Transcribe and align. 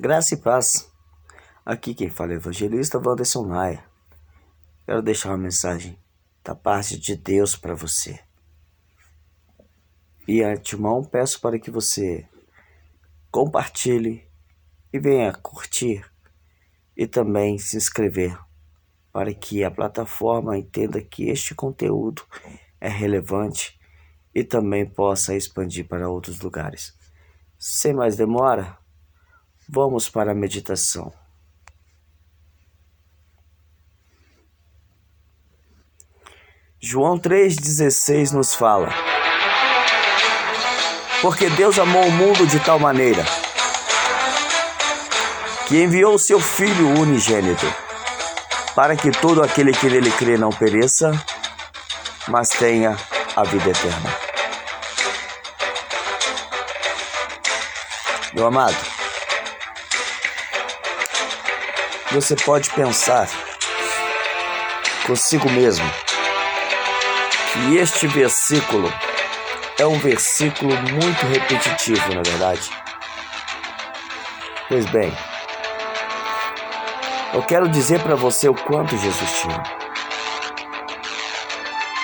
Graça 0.00 0.34
e 0.34 0.36
paz. 0.36 0.92
Aqui 1.64 1.94
quem 1.94 2.10
fala 2.10 2.32
é 2.32 2.34
o 2.34 2.38
evangelista 2.38 2.98
Wanderson 2.98 3.44
Maia. 3.44 3.84
Quero 4.84 5.00
deixar 5.00 5.28
uma 5.28 5.38
mensagem 5.38 5.96
da 6.42 6.52
parte 6.52 6.98
de 6.98 7.14
Deus 7.14 7.54
para 7.54 7.76
você. 7.76 8.18
E 10.26 10.42
antemão 10.42 11.04
peço 11.04 11.40
para 11.40 11.60
que 11.60 11.70
você 11.70 12.28
compartilhe 13.30 14.28
e 14.92 14.98
venha 14.98 15.32
curtir 15.32 16.04
e 16.96 17.06
também 17.06 17.56
se 17.56 17.76
inscrever 17.76 18.36
para 19.12 19.32
que 19.32 19.62
a 19.62 19.70
plataforma 19.70 20.58
entenda 20.58 21.00
que 21.00 21.28
este 21.28 21.54
conteúdo 21.54 22.26
é 22.80 22.88
relevante 22.88 23.78
e 24.34 24.42
também 24.42 24.84
possa 24.84 25.36
expandir 25.36 25.86
para 25.86 26.10
outros 26.10 26.40
lugares. 26.40 26.98
Sem 27.56 27.94
mais 27.94 28.16
demora, 28.16 28.76
Vamos 29.68 30.08
para 30.08 30.32
a 30.32 30.34
meditação. 30.34 31.12
João 36.80 37.18
3,16 37.18 38.32
nos 38.32 38.54
fala: 38.54 38.90
Porque 41.22 41.48
Deus 41.50 41.78
amou 41.78 42.06
o 42.06 42.12
mundo 42.12 42.46
de 42.46 42.60
tal 42.60 42.78
maneira 42.78 43.24
que 45.66 45.82
enviou 45.82 46.14
o 46.14 46.18
seu 46.18 46.38
Filho 46.38 46.90
unigênito, 47.00 47.66
para 48.74 48.94
que 48.96 49.10
todo 49.10 49.42
aquele 49.42 49.72
que 49.72 49.88
nele 49.88 50.10
crê 50.10 50.36
não 50.36 50.50
pereça, 50.50 51.10
mas 52.28 52.50
tenha 52.50 52.96
a 53.34 53.44
vida 53.44 53.70
eterna. 53.70 54.14
Meu 58.34 58.46
amado, 58.46 58.93
você 62.14 62.36
pode 62.36 62.70
pensar 62.70 63.28
consigo 65.04 65.50
mesmo 65.50 65.84
que 67.52 67.76
este 67.76 68.06
versículo 68.06 68.92
é 69.80 69.84
um 69.84 69.98
versículo 69.98 70.72
muito 70.76 71.26
repetitivo, 71.26 72.14
na 72.14 72.22
verdade. 72.22 72.70
Pois 74.68 74.86
bem, 74.86 75.12
eu 77.32 77.42
quero 77.42 77.68
dizer 77.68 78.00
para 78.00 78.14
você 78.14 78.48
o 78.48 78.54
quanto 78.54 78.96
Jesus 78.96 79.44
ama. 79.46 79.64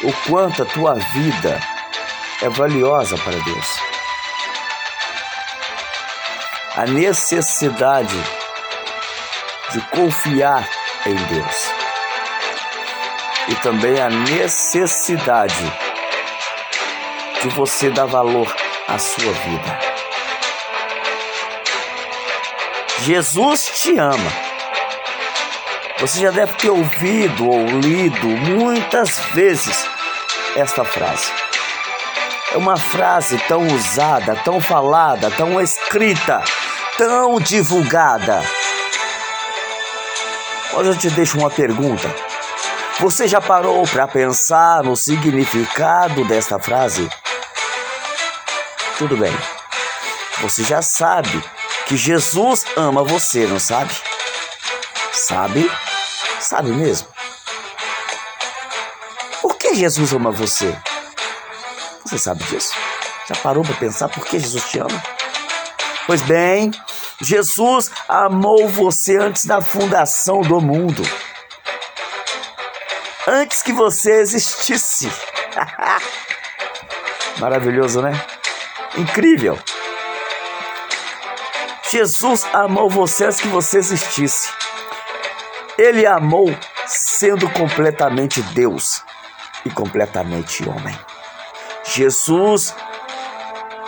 O 0.02 0.12
quanto 0.28 0.64
a 0.64 0.66
tua 0.66 0.94
vida 0.94 1.60
é 2.42 2.48
valiosa 2.48 3.16
para 3.16 3.38
Deus. 3.44 3.66
A 6.74 6.86
necessidade 6.86 8.39
de 9.72 9.80
confiar 9.88 10.68
em 11.06 11.14
Deus. 11.14 11.70
E 13.48 13.54
também 13.56 14.00
a 14.00 14.08
necessidade 14.10 15.72
de 17.42 17.48
você 17.50 17.90
dar 17.90 18.06
valor 18.06 18.52
à 18.88 18.98
sua 18.98 19.32
vida. 19.32 19.78
Jesus 23.02 23.64
te 23.80 23.98
ama. 23.98 24.30
Você 26.00 26.20
já 26.20 26.30
deve 26.30 26.52
ter 26.54 26.70
ouvido 26.70 27.48
ou 27.48 27.66
lido 27.66 28.26
muitas 28.26 29.18
vezes 29.32 29.86
esta 30.56 30.84
frase. 30.84 31.32
É 32.52 32.58
uma 32.58 32.76
frase 32.76 33.38
tão 33.46 33.66
usada, 33.66 34.34
tão 34.44 34.60
falada, 34.60 35.30
tão 35.30 35.60
escrita, 35.60 36.42
tão 36.98 37.38
divulgada 37.38 38.42
Hoje 40.72 40.90
eu 40.90 40.96
te 40.96 41.10
deixo 41.10 41.36
uma 41.36 41.50
pergunta. 41.50 42.08
Você 43.00 43.26
já 43.26 43.40
parou 43.40 43.82
para 43.88 44.06
pensar 44.06 44.84
no 44.84 44.96
significado 44.96 46.24
desta 46.26 46.60
frase? 46.60 47.10
Tudo 48.96 49.16
bem. 49.16 49.32
Você 50.42 50.62
já 50.62 50.80
sabe 50.80 51.42
que 51.86 51.96
Jesus 51.96 52.64
ama 52.76 53.02
você, 53.02 53.46
não 53.46 53.58
sabe? 53.58 53.92
Sabe? 55.12 55.70
Sabe 56.38 56.70
mesmo? 56.70 57.08
Por 59.42 59.56
que 59.56 59.74
Jesus 59.74 60.12
ama 60.12 60.30
você? 60.30 60.76
Você 62.04 62.16
sabe 62.16 62.44
disso? 62.44 62.74
Já 63.28 63.34
parou 63.42 63.64
para 63.64 63.74
pensar 63.74 64.08
por 64.08 64.24
que 64.24 64.38
Jesus 64.38 64.64
te 64.70 64.78
ama? 64.78 65.02
Pois 66.06 66.22
bem, 66.22 66.70
Jesus 67.20 67.90
amou 68.08 68.66
você 68.68 69.18
antes 69.18 69.44
da 69.44 69.60
fundação 69.60 70.40
do 70.40 70.60
mundo. 70.60 71.02
Antes 73.28 73.62
que 73.62 73.72
você 73.72 74.20
existisse. 74.20 75.10
Maravilhoso, 77.38 78.00
né? 78.00 78.12
Incrível. 78.96 79.58
Jesus 81.90 82.46
amou 82.52 82.88
você 82.88 83.26
antes 83.26 83.40
que 83.40 83.48
você 83.48 83.78
existisse. 83.78 84.50
Ele 85.76 86.06
amou 86.06 86.46
sendo 86.86 87.48
completamente 87.50 88.40
Deus 88.42 89.02
e 89.64 89.70
completamente 89.70 90.66
homem. 90.68 90.98
Jesus 91.84 92.74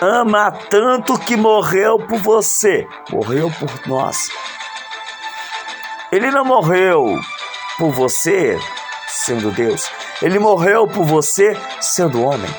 ama 0.02 0.50
tanto 0.50 1.16
que 1.16 1.36
morreu 1.36 1.96
por 1.96 2.18
você, 2.18 2.88
morreu 3.08 3.48
por 3.52 3.70
nós. 3.86 4.28
Ele 6.10 6.28
não 6.32 6.44
morreu 6.44 7.20
por 7.78 7.92
você 7.92 8.58
sendo 9.06 9.52
Deus, 9.52 9.88
ele 10.20 10.40
morreu 10.40 10.88
por 10.88 11.04
você 11.04 11.56
sendo 11.80 12.24
homem. 12.24 12.50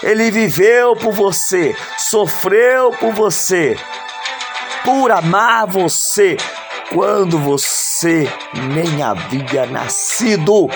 Ele 0.00 0.30
viveu 0.30 0.94
por 0.94 1.12
você, 1.12 1.76
sofreu 1.98 2.90
por 2.92 3.12
você, 3.12 3.76
por 4.84 5.10
amar 5.10 5.66
você 5.66 6.36
quando 6.94 7.36
você 7.36 8.26
nem 8.72 9.02
havia 9.02 9.66
nascido. 9.66 10.68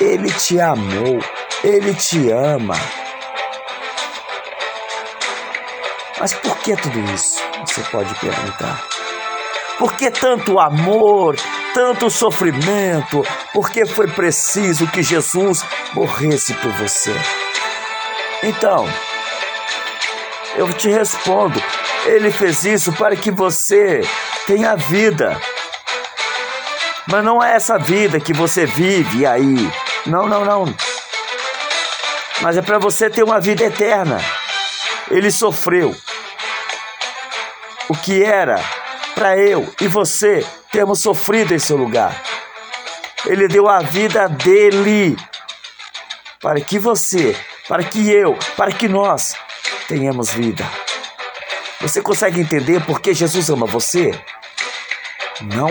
Ele 0.00 0.30
te 0.32 0.60
amou, 0.60 1.18
ele 1.62 1.94
te 1.94 2.30
ama. 2.30 3.01
Mas 6.22 6.34
por 6.34 6.56
que 6.58 6.76
tudo 6.76 7.00
isso? 7.12 7.42
Você 7.66 7.82
pode 7.90 8.14
perguntar. 8.20 8.80
Por 9.76 9.92
que 9.94 10.08
tanto 10.08 10.60
amor, 10.60 11.34
tanto 11.74 12.08
sofrimento? 12.08 13.26
Por 13.52 13.68
que 13.68 13.84
foi 13.84 14.06
preciso 14.06 14.86
que 14.86 15.02
Jesus 15.02 15.64
morresse 15.94 16.54
por 16.54 16.70
você? 16.74 17.12
Então, 18.40 18.88
eu 20.54 20.72
te 20.72 20.88
respondo: 20.88 21.60
Ele 22.06 22.30
fez 22.30 22.64
isso 22.64 22.92
para 22.92 23.16
que 23.16 23.32
você 23.32 24.02
tenha 24.46 24.76
vida. 24.76 25.40
Mas 27.08 27.24
não 27.24 27.42
é 27.42 27.56
essa 27.56 27.80
vida 27.80 28.20
que 28.20 28.32
você 28.32 28.64
vive 28.64 29.26
aí. 29.26 29.68
Não, 30.06 30.28
não, 30.28 30.44
não. 30.44 30.74
Mas 32.40 32.56
é 32.56 32.62
para 32.62 32.78
você 32.78 33.10
ter 33.10 33.24
uma 33.24 33.40
vida 33.40 33.64
eterna. 33.64 34.20
Ele 35.10 35.28
sofreu 35.28 35.92
o 37.92 37.94
que 37.94 38.24
era 38.24 38.56
para 39.14 39.36
eu 39.36 39.70
e 39.78 39.86
você 39.86 40.42
termos 40.70 41.00
sofrido 41.00 41.54
em 41.54 41.58
seu 41.58 41.76
lugar. 41.76 42.22
Ele 43.26 43.46
deu 43.46 43.68
a 43.68 43.80
vida 43.80 44.30
dele 44.30 45.14
para 46.40 46.58
que 46.62 46.78
você, 46.78 47.36
para 47.68 47.84
que 47.84 48.10
eu, 48.10 48.38
para 48.56 48.72
que 48.72 48.88
nós 48.88 49.36
tenhamos 49.86 50.30
vida. 50.30 50.66
Você 51.82 52.00
consegue 52.00 52.40
entender 52.40 52.82
por 52.86 52.98
que 52.98 53.12
Jesus 53.12 53.50
ama 53.50 53.66
você? 53.66 54.18
Não. 55.42 55.68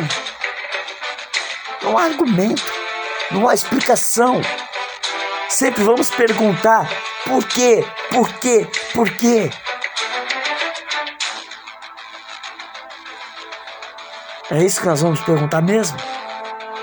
Não 1.82 1.98
há 1.98 2.04
argumento, 2.04 2.72
não 3.32 3.50
há 3.50 3.56
explicação. 3.56 4.42
Sempre 5.50 5.84
vamos 5.84 6.12
perguntar 6.12 6.88
por 7.26 7.44
quê, 7.46 7.84
por 8.12 8.32
quê, 8.34 8.68
por 8.94 9.10
quê. 9.10 9.50
É 14.52 14.62
isso 14.62 14.82
que 14.82 14.88
nós 14.88 15.02
vamos 15.02 15.22
perguntar 15.22 15.62
mesmo? 15.62 15.98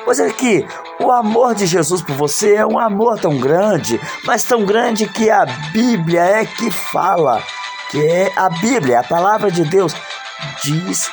Pois 0.02 0.18
é 0.18 0.30
que 0.30 0.66
o 0.98 1.12
amor 1.12 1.54
de 1.54 1.66
Jesus 1.66 2.00
por 2.00 2.16
você 2.16 2.54
é 2.54 2.66
um 2.66 2.78
amor 2.78 3.20
tão 3.20 3.36
grande, 3.36 4.00
mas 4.24 4.42
tão 4.42 4.64
grande 4.64 5.06
que 5.06 5.28
a 5.28 5.44
Bíblia 5.70 6.22
é 6.22 6.46
que 6.46 6.70
fala, 6.70 7.42
que 7.90 8.08
é 8.08 8.32
a 8.34 8.48
Bíblia, 8.48 9.00
a 9.00 9.04
palavra 9.04 9.50
de 9.50 9.64
Deus, 9.64 9.94
diz 10.64 11.10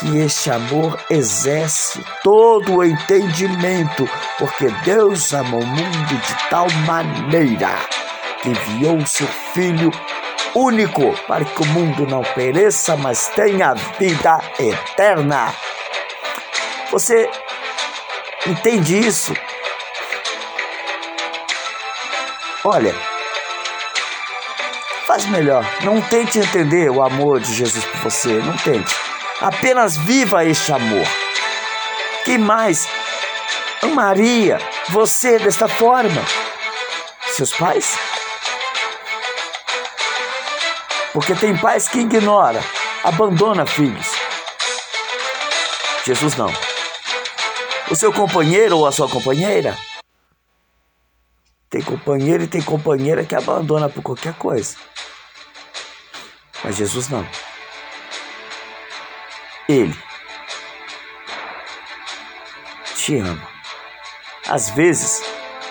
que 0.00 0.18
este 0.18 0.50
amor 0.50 0.98
exerce 1.08 2.04
todo 2.24 2.74
o 2.74 2.84
entendimento, 2.84 4.08
porque 4.36 4.68
Deus 4.84 5.32
amou 5.32 5.60
o 5.60 5.66
mundo 5.66 6.08
de 6.08 6.50
tal 6.50 6.66
maneira 6.86 7.70
que 8.42 8.48
enviou 8.48 8.96
o 8.96 9.06
seu 9.06 9.28
Filho 9.28 9.92
único, 10.56 11.14
para 11.28 11.44
que 11.44 11.62
o 11.62 11.66
mundo 11.66 12.04
não 12.04 12.22
pereça, 12.22 12.96
mas 12.96 13.28
tenha 13.28 13.74
vida 13.74 14.40
eterna. 14.58 15.54
Você 16.90 17.28
entende 18.46 18.98
isso? 18.98 19.34
Olha, 22.64 22.94
faz 25.06 25.26
melhor. 25.26 25.64
Não 25.82 26.00
tente 26.00 26.38
entender 26.38 26.90
o 26.90 27.02
amor 27.02 27.40
de 27.40 27.52
Jesus 27.52 27.84
por 27.84 28.10
você. 28.10 28.28
Não 28.28 28.56
tente. 28.56 28.94
Apenas 29.40 29.96
viva 29.96 30.44
este 30.44 30.72
amor. 30.72 31.06
Quem 32.24 32.38
mais 32.38 32.88
amaria 33.82 34.58
você 34.88 35.38
desta 35.38 35.68
forma? 35.68 36.24
Seus 37.32 37.52
pais? 37.52 37.98
Porque 41.12 41.34
tem 41.34 41.56
pais 41.56 41.86
que 41.86 42.00
ignora, 42.00 42.62
abandona 43.04 43.66
filhos. 43.66 44.06
Jesus 46.04 46.34
não. 46.36 46.73
O 47.90 47.94
seu 47.94 48.12
companheiro 48.12 48.78
ou 48.78 48.86
a 48.86 48.92
sua 48.92 49.08
companheira? 49.08 49.76
Tem 51.68 51.82
companheiro 51.82 52.44
e 52.44 52.46
tem 52.46 52.62
companheira 52.62 53.24
que 53.24 53.34
abandona 53.34 53.88
por 53.88 54.02
qualquer 54.02 54.32
coisa. 54.34 54.76
Mas 56.62 56.76
Jesus 56.76 57.08
não. 57.08 57.26
Ele 59.68 59.94
te 62.94 63.18
ama. 63.18 63.48
Às 64.48 64.70
vezes, 64.70 65.22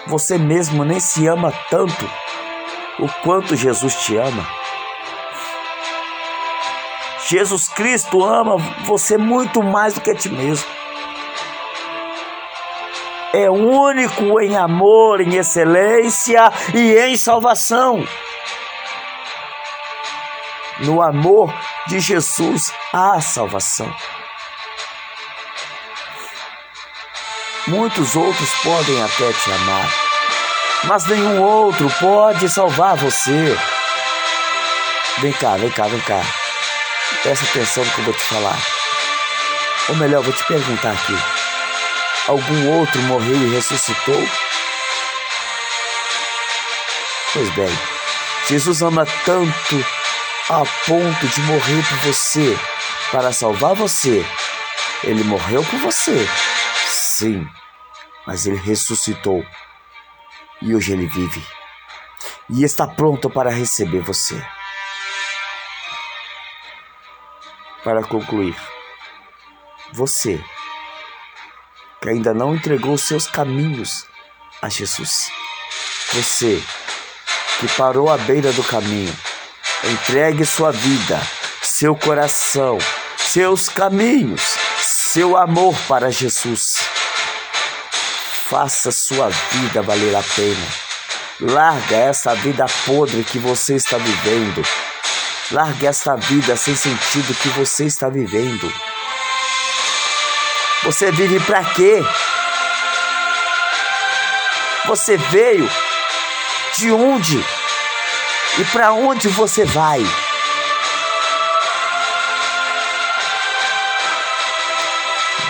você 0.06 0.38
mesmo 0.38 0.86
nem 0.86 1.00
se 1.00 1.26
ama 1.26 1.52
tanto 1.70 2.06
o 3.00 3.08
quanto 3.24 3.56
Jesus 3.56 3.96
te 3.96 4.18
ama. 4.18 4.48
Jesus 7.28 7.68
Cristo 7.70 8.24
ama 8.24 8.58
você 8.86 9.18
muito 9.18 9.64
mais 9.64 9.96
do 9.96 10.02
que 10.02 10.12
a 10.12 10.16
ti 10.16 10.30
mesmo. 10.30 10.83
É 13.34 13.50
único 13.50 14.40
em 14.40 14.56
amor, 14.56 15.20
em 15.20 15.36
excelência 15.38 16.52
e 16.74 16.96
em 16.96 17.18
salvação. 17.18 18.08
No 20.80 21.02
amor 21.02 21.52
de 21.88 22.00
Jesus 22.00 22.72
há 22.94 23.20
salvação. 23.20 23.92
Muitos 27.68 28.16
outros 28.16 28.54
podem 28.62 29.02
até 29.02 29.32
te 29.32 29.52
amar, 29.52 29.90
mas 30.84 31.06
nenhum 31.08 31.42
outro 31.42 31.90
pode 32.00 32.48
salvar 32.50 32.98
você. 32.98 33.58
Vem 35.20 35.32
cá, 35.32 35.56
vem 35.56 35.72
cá, 35.72 35.88
vem 35.88 36.02
cá. 36.02 36.22
Presta 37.24 37.46
atenção 37.46 37.84
no 37.84 37.92
que 37.92 38.00
eu 38.00 38.06
vou 38.06 38.14
te 38.14 38.24
falar. 38.24 38.58
Ou 39.90 39.96
melhor, 39.96 40.22
vou 40.22 40.34
te 40.34 40.44
perguntar 40.46 40.92
aqui: 40.92 41.43
algum 42.28 42.80
outro 42.80 43.02
morreu 43.04 43.36
e 43.36 43.54
ressuscitou? 43.54 44.28
Pois 47.34 47.50
bem, 47.56 47.80
Jesus 48.48 48.82
ama 48.82 49.06
tanto 49.26 49.86
a 50.50 50.64
ponto 50.86 51.28
de 51.28 51.42
morrer 51.42 51.84
por 51.88 51.98
você, 52.00 52.58
para 53.12 53.32
salvar 53.32 53.74
você. 53.74 54.26
Ele 55.04 55.24
morreu 55.24 55.64
por 55.66 55.80
você 55.80 56.28
Sim, 57.16 57.48
mas 58.26 58.46
ele 58.46 58.58
ressuscitou 58.58 59.46
e 60.62 60.74
hoje 60.76 60.94
ele 60.94 61.06
vive 61.06 61.46
e 62.50 62.64
está 62.64 62.88
pronto 62.88 63.30
para 63.30 63.52
receber 63.52 64.02
você. 64.02 64.36
Para 67.84 68.04
concluir, 68.04 68.56
você 69.92 70.44
que 72.04 72.10
ainda 72.10 72.36
não 72.36 72.54
entregou 72.54 72.96
seus 73.00 73.26
caminhos 73.26 74.06
a 74.62 74.70
Jesus, 74.70 75.32
você 76.12 76.62
que 77.60 77.68
parou 77.70 78.12
à 78.12 78.18
beira 78.18 78.52
do 78.54 78.64
caminho, 78.64 79.16
entregue 79.84 80.46
sua 80.46 80.72
vida, 80.72 81.20
seu 81.64 81.96
coração, 81.96 82.78
seus 83.18 83.68
caminhos, 83.68 84.56
seu 84.80 85.36
amor 85.36 85.76
para 85.88 86.12
Jesus 86.12 86.94
Faça 88.54 88.92
sua 88.92 89.30
vida 89.30 89.82
valer 89.82 90.16
a 90.16 90.22
pena. 90.22 90.68
Larga 91.40 91.96
essa 91.96 92.36
vida 92.36 92.68
podre 92.86 93.24
que 93.24 93.40
você 93.40 93.74
está 93.74 93.98
vivendo. 93.98 94.62
Larga 95.50 95.88
essa 95.88 96.16
vida 96.16 96.56
sem 96.56 96.76
sentido 96.76 97.34
que 97.34 97.50
você 97.50 97.86
está 97.86 98.10
vivendo. 98.10 98.72
Você 100.86 101.12
vive 101.12 101.40
para 101.40 101.64
quê? 101.64 102.04
Você 104.86 105.16
veio 105.16 105.70
de 106.76 106.92
onde? 106.92 107.40
E 108.60 108.66
para 108.66 108.92
onde 108.92 109.30
você 109.30 109.64
vai? 109.64 110.04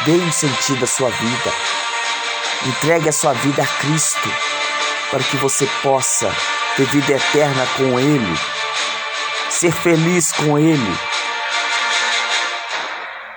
Dê 0.06 0.12
um 0.12 0.31
sentido 0.31 0.83
à 0.83 0.88
sua 0.88 1.09
vida. 1.09 1.51
Entregue 2.68 3.09
a 3.09 3.13
sua 3.13 3.33
vida 3.33 3.63
a 3.63 3.68
Cristo 3.81 4.29
para 5.09 5.24
que 5.24 5.38
você 5.38 5.68
possa 5.81 6.31
ter 6.77 6.86
vida 6.86 7.13
eterna 7.13 7.65
com 7.75 8.00
Ele, 8.00 8.39
ser 9.50 9.71
feliz 9.71 10.31
com 10.31 10.59
Ele. 10.59 10.97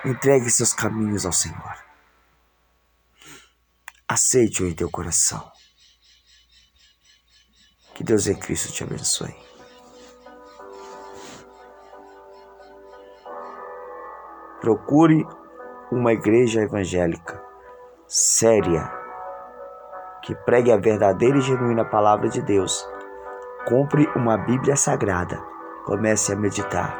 Entregue 0.05 0.49
seus 0.51 0.73
caminhos 0.73 1.25
ao 1.25 1.33
Senhor. 1.33 1.86
Aceite-o 4.17 4.67
em 4.67 4.73
teu 4.73 4.89
coração. 4.89 5.39
Que 7.93 8.03
Deus 8.03 8.25
em 8.25 8.33
Cristo 8.33 8.73
te 8.73 8.83
abençoe. 8.83 9.35
Procure 14.59 15.23
uma 15.91 16.13
igreja 16.13 16.61
evangélica 16.61 17.39
séria 18.07 18.91
que 20.23 20.33
pregue 20.33 20.71
a 20.71 20.77
verdadeira 20.77 21.37
e 21.37 21.41
genuína 21.41 21.85
palavra 21.85 22.27
de 22.27 22.41
Deus. 22.41 22.89
Compre 23.67 24.07
uma 24.15 24.35
Bíblia 24.35 24.75
Sagrada, 24.75 25.37
comece 25.85 26.33
a 26.33 26.35
meditar 26.35 26.91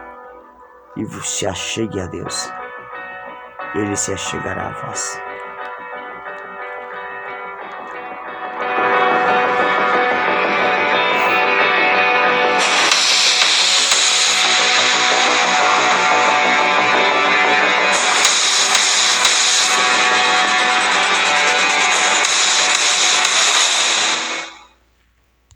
e 0.96 1.04
se 1.24 1.48
achegue 1.48 2.00
a 2.00 2.06
Deus. 2.06 2.48
Ele 3.74 3.96
se 3.96 4.14
achegará 4.14 4.68
a 4.68 4.86
vós. 4.86 5.27